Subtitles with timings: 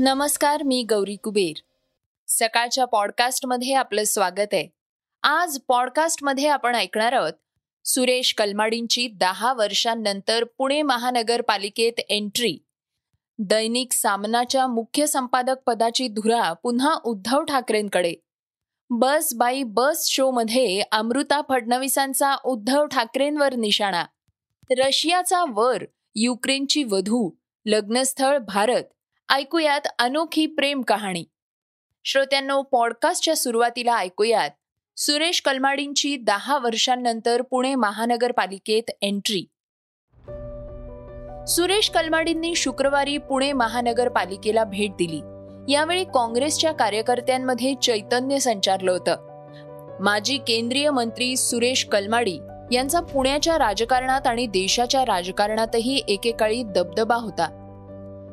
[0.00, 1.60] नमस्कार मी गौरी कुबेर.
[2.28, 4.68] सकाळच्या पॉडकास्टमध्ये आपलं स्वागत आहे.
[5.22, 7.32] आज पॉडकास्टमध्ये आपण ऐकणार आहोत
[7.84, 12.58] सुरेश कलमाडींची दहा वर्षांनंतर पुणे महानगरपालिकेत एंट्री.
[13.38, 18.14] दैनिक सामनाच्या मुख्य संपादक पदाची धुरा पुन्हा उद्धव ठाकरेंकडे.
[18.90, 24.04] बस बाई बस शोमध्ये अमृता फडणवीसांचा उद्धव ठाकरेंवर निशाणा.
[24.70, 25.84] रशियाचा वर
[26.14, 27.30] युक्रेनची वधू.
[27.66, 28.82] लग्नस्थळ भारत.
[29.30, 31.24] ऐकूयात अनोखी प्रेम कहाणी.
[32.04, 34.50] श्रोत्यांनो पॉडकास्टच्या सुरुवातीला ऐकूयात.
[34.96, 39.44] सुरेश कलमाडींची दहा वर्षांनंतर पुणे महानगरपालिकेत एंट्री
[41.48, 45.20] सुरेश कलमाडींनी शुक्रवारी पुणे महानगरपालिकेला भेट दिली.
[45.72, 49.16] यावेळी काँग्रेसच्या कार्यकर्त्यांमध्ये चैतन्य संचारलं होतं.
[50.02, 52.38] माजी केंद्रीय मंत्री सुरेश कलमाडी
[52.72, 57.57] यांचा पुण्याच्या राजकारणात आणि देशाच्या राजकारणातही एकेकाळी दबदबा होता.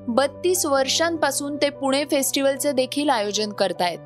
[0.08, 3.98] बत्तीस वर्षांपासून ते पुणे फेस्टिवलचे देखील आयोजन करतायत.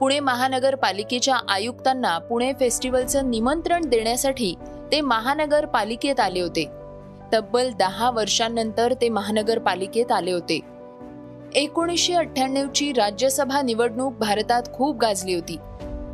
[0.00, 4.54] पुणे महानगरपालिकेच्या आयुक्तांना पुणे फेस्टिवलचं निमंत्रण देण्यासाठी
[4.92, 6.64] ते महानगरपालिकेत आले होते.
[7.32, 10.60] तब्बल दहा वर्षांनंतर ते महानगरपालिकेत आले होते.
[11.54, 15.56] एकोणीसशे अठ्ठ्याण्णवची राज्यसभा निवडणूक भारतात खूप गाजली होती.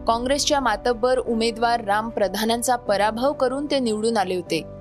[0.07, 4.76] काँग्रेसच्या मातब्बर उमेदवार राम प्रधानांचा पराभव करून ते निवडून आले होते.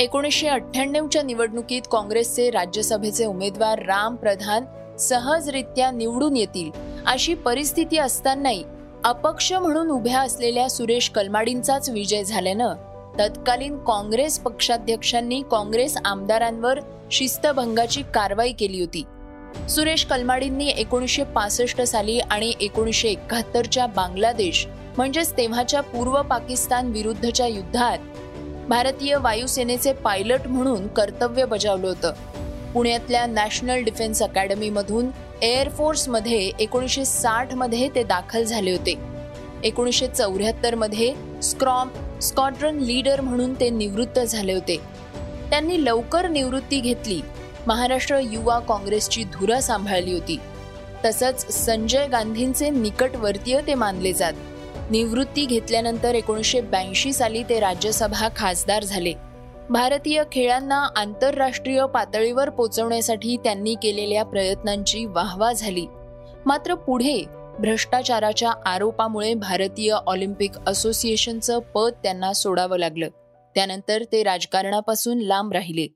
[0.00, 4.64] एकोणीसशे अठ्ठ्याण्णवच्या निवडणुकीत काँग्रेसचे राज्यसभेचे उमेदवार राम प्रधान
[4.98, 6.70] सहजरित्या निवडून येतील
[7.06, 8.64] अशी परिस्थिती असतानाही
[9.04, 12.74] अपक्ष म्हणून उभ्या असलेल्या सुरेश कलमाडींचाच विजय झाल्यानं
[13.18, 19.04] तत्कालीन काँग्रेस पक्षाध्यक्षांनी काँग्रेस आमदारांवर शिस्तभंगाची कारवाई केली होती.
[19.68, 24.66] सुरेश कलमाडींनी एकोणीसशे पासष्ट साली आणि एकोणीसशे एकाहत्तरच्या बांगलादेश
[24.96, 27.98] म्हणजेच तेव्हाच्या पूर्व पाकिस्तान विरुद्धच्या युद्धात
[28.68, 32.12] भारतीय वायुसेनेचे पायलट म्हणून कर्तव्य बजावलं होतं.
[32.72, 35.06] पुण्यातल्या नॅशनल डिफेन्स अकॅडमीमधून
[35.42, 38.94] एअरफोर्समध्ये एकोणीसशे साठमध्ये ते दाखल झाले होते.
[39.64, 41.88] एकोणीसशे चौऱ्याहत्तरमध्ये स्क्रॉम
[42.20, 44.76] स्कॉड्रन लीडर म्हणून ते निवृत्त झाले होते.
[45.50, 47.20] त्यांनी लवकर निवृत्ती घेतली.
[47.66, 50.40] महाराष्ट्र युवा काँग्रेसची धुरा सांभाळली होती.
[51.04, 54.32] तसंच संजय गांधींचे निकटवर्तीय ते मानले जात.
[54.90, 59.12] निवृत्ती घेतल्यानंतर एकोणीसशे ब्याऐंशी साली ते राज्यसभा खासदार झाले.
[59.70, 65.86] भारतीय खेळांना आंतरराष्ट्रीय पातळीवर पोचवण्यासाठी त्यांनी केलेल्या प्रयत्नांची वाहवा झाली.
[66.46, 67.24] मात्र पुढे
[67.58, 73.08] भ्रष्टाचाराच्या आरोपामुळे भारतीय ऑलिम्पिक असोसिएशनचं पद त्यांना सोडावं लागलं.
[73.54, 75.88] त्यानंतर ते राजकारणापासून लांब राहिले.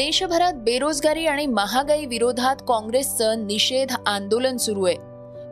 [0.00, 4.96] देशभरात बेरोजगारी आणि महागाई विरोधात काँग्रेसचं निषेध आंदोलन सुरू आहे.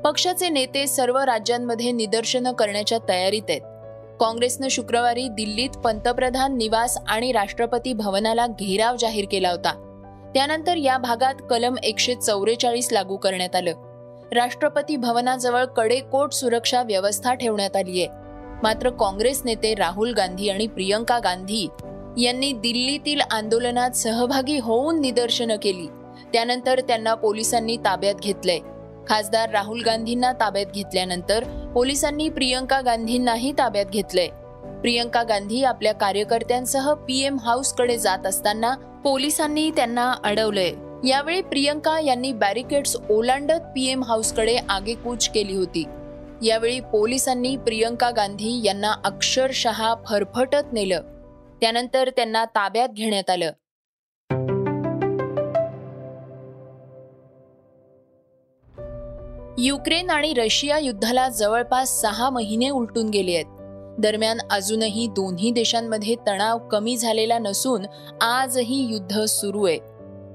[0.05, 3.61] पक्षाचे नेते सर्व राज्यांमध्ये निदर्शनं करण्याच्या तयारीत आहेत.
[4.21, 9.73] काँग्रेसनं शुक्रवारी दिल्लीत पंतप्रधान निवास आणि राष्ट्रपती भवनाला घेराव जाहीर केला होता.
[10.35, 13.73] त्यानंतर या भागात कलम एकशे चौवेचाळीस लागू करण्यात आलं.
[14.33, 18.09] राष्ट्रपती भवनाजवळ कडेकोट सुरक्षा व्यवस्था ठेवण्यात आली आहे
[18.63, 21.69] मात्र काँग्रेस नेते राहुल गांधी आणि प्रियंका गांधी
[22.19, 25.87] यांनी दिल्लीतील आंदोलनात सहभागी होऊन निदर्शनं केली.
[26.33, 28.59] त्यानंतर त्यांना पोलिसांनी ताब्यात घेतलंय.
[29.09, 34.27] खासदार राहुल गांधींना ताब्यात घेतल्यानंतर पोलिसांनी प्रियंका गांधींनाही ताब्यात घेतलंय.
[34.81, 38.75] प्रियंका गांधी आपल्या कार्यकर्त्यांसह पीएम हाऊसकडे जात असताना
[39.05, 40.73] पोलिसांनी त्यांना अडवलंय.
[41.09, 45.85] यावेळी प्रियंका यांनी बॅरिकेड्स ओलांडत पीएम हाऊसकडे आगेकूच केली होती.
[46.43, 51.01] यावेळी पोलिसांनी प्रियंका गांधी यांना अक्षरशः फरफटत नेलं.
[51.61, 53.51] त्यानंतर त्यांना ताब्यात घेण्यात आलं.
[59.59, 63.47] युक्रेन आणि रशिया युद्धाला जवळपास सहा महिने उलटून गेले आहेत.
[63.99, 67.87] दरम्यान अजूनही दोन्ही देशांमध्ये तणाव कमी झालेला नसून
[68.23, 69.79] आजही युद्ध सुरू आहे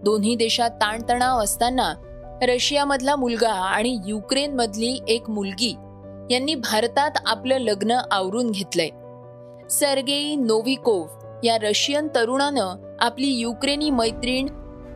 [0.03, 1.93] दोन्ही देशात ताणतणाव असताना
[2.41, 5.71] रशियामधला मुलगा आणि युक्रेनमधली एक मुलगी
[6.31, 8.89] यांनी भारतात आपलं लग्न आवरून घेतलंय.
[9.79, 11.07] सर्गेई नोव्हिकोव्ह
[11.43, 14.47] या रशियन तरुणानं आपली युक्रेनी मैत्रीण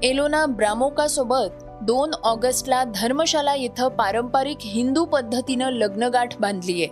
[0.03, 6.88] एलोना ब्रामोकासोबत दोन ऑगस्टला धर्मशाला इथं पारंपरिक हिंदू पद्धतीनं लग्नगाठ बांधलीय.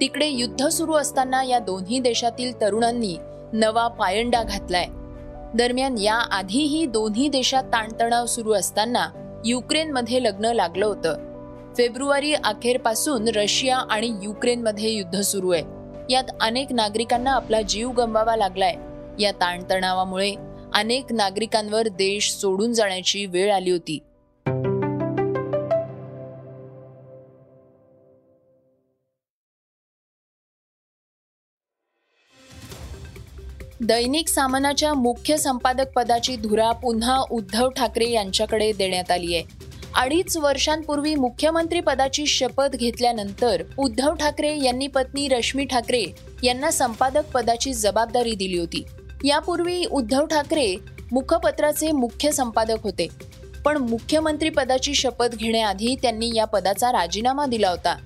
[0.00, 3.16] तिकडे युद्ध सुरू असताना या दोन्ही देशातील तरुणांनी
[3.52, 4.86] नवा पायंडा घातलाय.
[5.54, 9.06] दरम्यान या आधीही दोन्ही देशात ताणतणाव सुरू असताना
[9.44, 11.16] युक्रेनमध्ये लग्न लागलं होतं.
[11.76, 15.73] फेब्रुवारी अखेरपासून रशिया आणि युक्रेनमध्ये युद्ध सुरू आहे.
[16.10, 18.74] यात अनेक नागरिकांना आपला जीव गमवावा लागलाय.
[19.18, 20.34] या ताणतणावामुळे
[20.74, 23.98] अनेक नागरिकांवर देश सोडून जाण्याची वेळ आली होती.
[33.80, 39.44] दैनिक सामनाच्या मुख्य संपादक पदाची धुरा पुन्हा उद्धव ठाकरे यांच्याकडे देण्यात आली आहे
[39.94, 46.04] अडीच वर्षांपूर्वी मुख्यमंत्री पदाची शपथ घेतल्यानंतर उद्धव ठाकरे यांनी पत्नी रश्मी ठाकरे
[46.42, 48.84] यांना संपादक पदाची जबाबदारी दिली होती.
[49.24, 50.76] यापूर्वी उद्धव ठाकरे
[51.12, 53.08] मुखपत्राचे मुख्य संपादक होते.
[53.64, 57.96] पण मुख्यमंत्री पदाची शपथ घेण्याआधी त्यांनी या पदाचा राजीनामा दिला होता.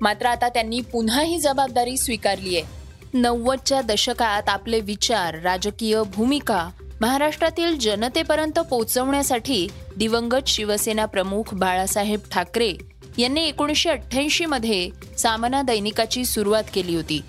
[0.00, 7.78] मात्र आता त्यांनी पुन्हा ही जबाबदारी स्वीकारली आहे नव्वदच्या दशकात आपले विचार राजकीय भूमिका महाराष्ट्रातील
[7.78, 9.66] जनतेपर्यंत पोहोचवण्यासाठी
[9.96, 12.72] दिवंगत शिवसेना प्रमुख बाळासाहेब ठाकरे
[13.18, 14.88] यांनी एकोणीसशे अठ्ठ्याऐंशी मध्ये
[15.18, 17.20] सामना दैनिकाची सुरुवात केली होती.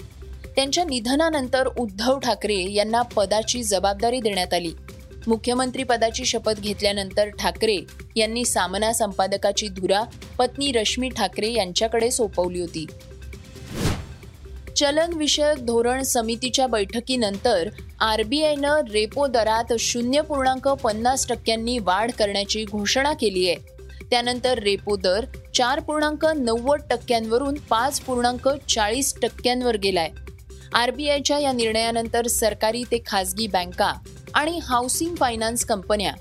[0.56, 4.72] त्यांच्या निधनानंतर उद्धव ठाकरे यांना पदाची जबाबदारी देण्यात आली.
[5.28, 7.78] मुख्यमंत्री पदाची शपथ घेतल्यानंतर ठाकरे
[8.16, 10.04] यांनी सामना संपादकाची धुरा
[10.38, 12.86] पत्नी रश्मी ठाकरे यांच्याकडे सोपवली होती.
[14.78, 17.70] चलनविषयक धोरण समितीच्या बैठकीनंतर
[18.00, 23.58] आरबीआयनं रेपो दरात शून्य पूर्णांक पन्नास टक्क्यांनी वाढ करण्याची घोषणा केली आहे.
[24.10, 30.10] त्यानंतर रेपो दर चार पूर्णांक नव्वद टक्क्यांवरून पाच पूर्णांक चाळीस टक्क्यांवर गेलाय.
[30.74, 33.94] आरबीआयच्या या निर्णयानंतर सरकारी ते खासगी बँका
[34.34, 36.12] आणि हाऊसिंग फायनान्स कंपन्या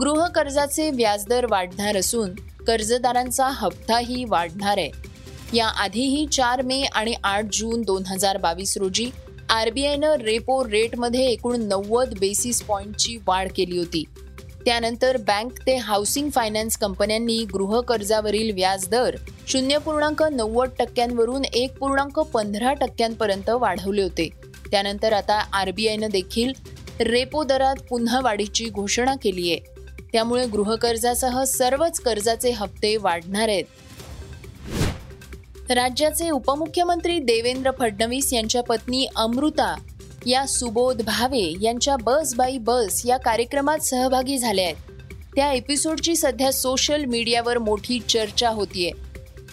[0.00, 2.30] गृह कर्जाचे व्याजदर वाढणार असून
[2.66, 5.11] कर्जदारांचा हप्ताही वाढणार आहे.
[5.52, 9.10] याआधीही चार मे आणि आठ जून दोन हजार बावीस रोजी
[9.50, 14.04] आरबीआयनं रेपो रेटमध्ये एकूण नव्वद बेसिस पॉईंटची वाढ केली होती.
[14.64, 19.16] त्यानंतर बँक ते हाऊसिंग फायनान्स कंपन्यांनी गृह कर्जावरील व्याज दर
[19.48, 24.28] शून्य पूर्णांक नव्वद टक्क्यांवरून एक पूर्णांक पंधरा टक्क्यांपर्यंत वाढवले होते.
[24.70, 26.52] त्यानंतर आता आरबीआयनं देखील
[27.00, 29.70] रेपो दरात पुन्हा वाढीची घोषणा केली आहे
[30.12, 33.64] त्यामुळे गृहकर्जासह सर्वच कर्जाचे हप्ते वाढणार आहेत.
[35.70, 39.74] राज्याचे उपमुख्यमंत्री देवेंद्र फडणवीस यांच्या पत्नी अमृता
[40.26, 44.76] या सुबोध भावे यांच्या बस बाई बस या कार्यक्रमात सहभागी झाल्या आहेत.
[45.36, 48.90] त्या एपिसोडची सध्या सोशल मीडियावर मोठी चर्चा होतीये.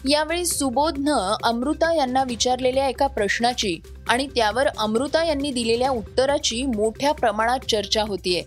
[0.09, 3.79] यावेळी सुबोधनं अमृता यांना विचारलेल्या एका प्रश्नाची
[4.09, 8.43] आणि त्यावर अमृता यांनी दिलेल्या उत्तराची मोठ्या प्रमाणात चर्चा होतीये.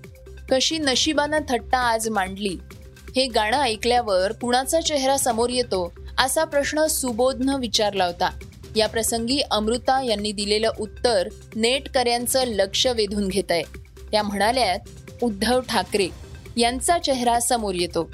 [0.51, 2.57] कशी नशिबानं थट्टा आज मांडली?
[3.17, 5.93] हे गाणं ऐकल्यावर कुणाचा चेहरा समोर येतो?
[6.23, 8.31] असा प्रश्न सुबोधनं विचारला होता.
[8.77, 13.63] या प्रसंगी अमृता यांनी दिलेलं उत्तर नेटकऱ्यांचं लक्ष वेधून घेत आहे
[14.11, 14.79] त्या म्हणाल्यात
[15.23, 16.09] उद्धव ठाकरे
[16.57, 18.11] यांचा चेहरा समोर येतो.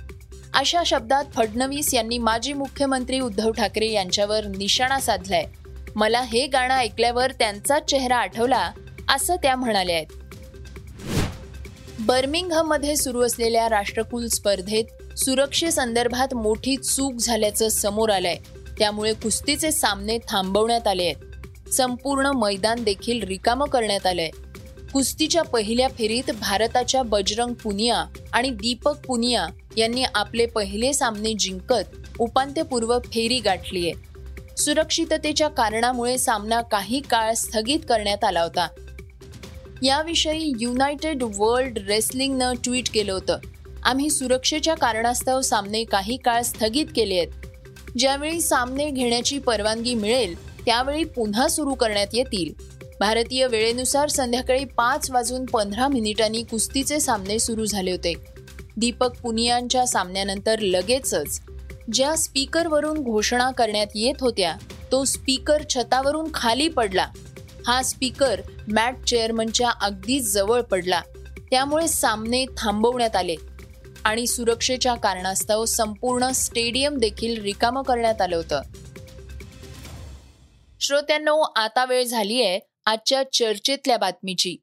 [0.55, 5.44] अशा शब्दात फडणवीस यांनी माजी मुख्यमंत्री उद्धव ठाकरे यांच्यावर निशाणा साधलाय.
[5.94, 8.70] मला हे गाणं ऐकल्यावर त्यांचाच चेहरा आठवला
[9.08, 10.06] असं त्या म्हणाल्या आहेत
[12.00, 14.84] बर्मिंगहममध्ये सुरू असलेल्या राष्ट्रकुल स्पर्धेत
[15.19, 18.37] सुरक्षेसंदर्भात मोठी चूक झाल्याचं समोर आलंय.
[18.79, 21.17] त्यामुळे कुस्तीचे सामने थांबवण्यात आले आहेत.
[21.70, 24.31] संपूर्ण मैदान देखील रिकामं करण्यात आलंय.
[24.92, 32.99] कुस्तीच्या पहिल्या फेरीत भारताच्या बजरंग पुनिया आणि दीपक पुनिया यांनी आपले पहिले सामने जिंकत उपांत्यपूर्व
[32.99, 34.09] फेरी गाठली आहे.
[34.57, 38.69] सुरक्षिततेच्या कारणामुळे सामना काही काळ स्थगित करण्यात आला होता.
[39.83, 43.38] याविषयी युनायटेड वर्ल्ड रेसलिंगनं ट्विट केलं होतं.
[43.82, 47.28] आम्ही सुरक्षेच्या कारणास्तव सामने काही काळ स्थगित केले आहेत.
[47.99, 52.62] ज्यावेळी सामने घेण्याची परवानगी मिळेल त्यावेळी पुन्हा सुरू करण्यात येतील.
[53.00, 58.14] भारतीय वेळेनुसार संध्याकाळी पाच वाजून पंधरा मिनिटांनी कुस्तीचे सामने सुरू झाले होते.
[58.76, 61.40] दीपक पुनियांच्या सामन्यानंतर लगेचच
[61.92, 64.56] ज्या स्पीकरवरून घोषणा करण्यात येत होत्या
[64.92, 67.06] तो स्पीकर छतावरून खाली पडला.
[67.66, 68.40] हा स्पीकर
[68.73, 71.00] मॅट चेअरमनच्या अगदी जवळ पडला.
[71.50, 73.35] त्यामुळे सामने थांबवण्यात आले.
[74.05, 78.61] आणि सुरक्षेच्या कारणास्तव संपूर्ण स्टेडियम देखील रिकामं करण्यात आलं होतं.
[80.81, 84.57] श्रोत्यांनो आता वेळ झाली आहे आजच्या चर्चेतल्या बातमीची.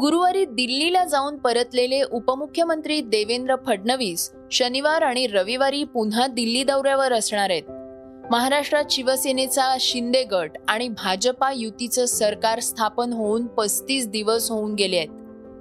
[0.00, 7.62] गुरुवारी दिल्लीला जाऊन परतलेले उपमुख्यमंत्री देवेंद्र फडणवीस शनिवार आणि रविवारी पुन्हा दिल्ली दौऱ्यावर असणार आहेत.
[8.30, 15.08] महाराष्ट्रात शिवसेनेचा शिंदे गट आणि भाजपा युतीचं सरकार स्थापन होऊन पस्तीस दिवस होऊन गेले आहेत.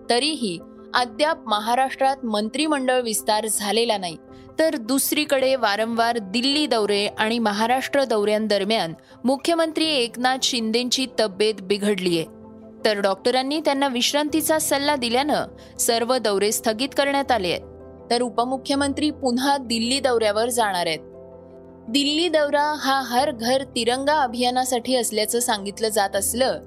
[0.09, 0.59] तरीही
[0.93, 4.17] अद्याप महाराष्ट्रात मंत्रिमंडळ विस्तार झालेला नाही.
[4.59, 12.23] तर दुसरीकडे वारंवार दिल्ली दौरे आणि महाराष्ट्र दौऱ्यांदरम्यान मुख्यमंत्री एकनाथ शिंदेची तब्येत बिघडलीय.
[12.85, 15.45] तर डॉक्टरांनी त्यांना विश्रांतीचा सल्ला दिल्यानं
[15.79, 17.61] सर्व दौरे स्थगित करण्यात आले आहेत.
[18.09, 20.99] तर उपमुख्यमंत्री पुन्हा दिल्ली दौऱ्यावर जाणार आहेत.
[21.89, 26.59] दिल्ली दौरा हा हर घर तिरंगा अभियानासाठी असल्याचं सांगितलं जात असलं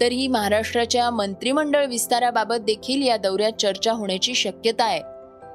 [0.00, 5.00] तरीही महाराष्ट्राच्या मंत्रिमंडळ विस्ताराबाबत देखील या दौऱ्यात चर्चा होण्याची शक्यता आहे.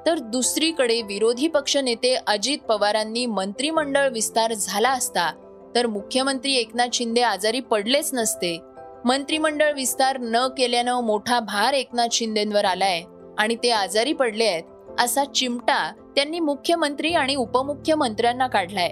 [0.06, 5.32] तर दुसरीकडे विरोधी पक्षनेते अजित पवारांनी मंत्रिमंडळ विस्तार झाला असता
[5.74, 8.58] तर मुख्यमंत्री एकनाथ शिंदे आजारी पडलेच नसते.
[9.04, 13.02] मंत्रिमंडळ विस्तार न केल्यानं मोठा भार एकनाथ शिंदेंवर आलाय
[13.38, 18.90] आणि ते आजारी पडले आहेत असा चिमटा त्यांनी मुख्यमंत्री आणि उपमुख्यमंत्र्यांना काढलाय.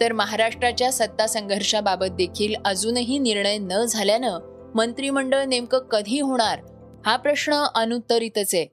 [0.00, 4.38] तर महाराष्ट्राच्या सत्ता संघर्षाबाबत देखील अजूनही निर्णय न झाल्यानं
[4.74, 6.58] मंत्रिमंडळ नेमकं कधी होणार?
[7.06, 8.54] हा प्रश्न अनुत्तरितच.
[8.54, 8.66] आहे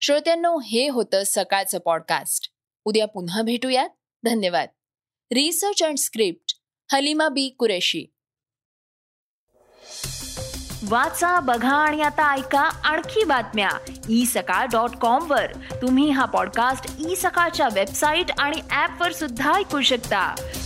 [0.00, 2.50] श्रोत्यांनो हे होतं सकाळचं पॉडकास्ट
[2.84, 3.88] उद्या पुन्हा भेटूयात.
[4.24, 4.68] धन्यवाद.
[5.32, 6.54] Research and script
[6.92, 8.06] Halima Bi Qureshi.
[10.88, 13.70] वाचा बघा आणि आता ऐका आणखी बातम्या.
[14.10, 15.52] ई सकाळ डॉट कॉम वर.
[15.52, 20.34] तुम्ही हा पॉडकास्ट ई सकाळच्या वेबसाईट आणि ऍप वर सुद्धा ऐकू शकता.